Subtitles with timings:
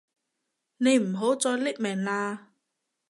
[0.77, 2.45] 你唔好再匿名喇